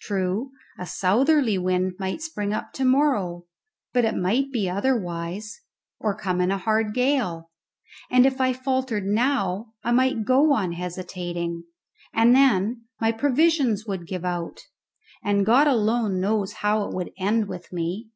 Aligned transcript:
True, 0.00 0.50
a 0.78 0.86
southerly 0.86 1.58
wind 1.58 1.96
might 1.98 2.22
spring 2.22 2.54
up 2.54 2.72
to 2.72 2.86
morrow, 2.86 3.44
but 3.92 4.06
it 4.06 4.16
might 4.16 4.50
be 4.50 4.66
otherwise, 4.66 5.60
or 6.00 6.16
come 6.16 6.40
in 6.40 6.50
a 6.50 6.56
hard 6.56 6.94
gale; 6.94 7.50
and 8.10 8.24
if 8.24 8.40
I 8.40 8.54
faltered 8.54 9.04
now 9.04 9.74
I 9.82 9.92
might 9.92 10.24
go 10.24 10.54
on 10.54 10.72
hesitating, 10.72 11.64
and 12.14 12.34
then 12.34 12.86
my 12.98 13.12
provisions 13.12 13.84
would 13.86 14.06
give 14.06 14.24
out, 14.24 14.58
and 15.22 15.44
God 15.44 15.66
alone 15.66 16.18
knows 16.18 16.54
how 16.64 16.88
it 16.88 16.94
would 16.94 17.12
end 17.18 17.46
with 17.46 17.70
me. 17.70 18.08